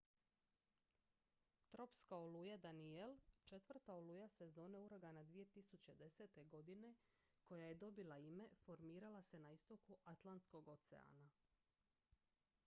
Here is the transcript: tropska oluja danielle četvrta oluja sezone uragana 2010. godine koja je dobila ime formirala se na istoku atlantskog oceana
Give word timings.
tropska 1.71 2.15
oluja 2.17 2.57
danielle 2.57 3.17
četvrta 3.45 3.93
oluja 3.95 4.27
sezone 4.27 4.79
uragana 4.79 5.23
2010. 5.23 6.47
godine 6.49 6.93
koja 7.43 7.65
je 7.67 7.75
dobila 7.85 8.17
ime 8.17 8.49
formirala 8.65 9.21
se 9.21 9.39
na 9.39 9.51
istoku 9.51 9.97
atlantskog 10.05 10.67
oceana 10.67 11.29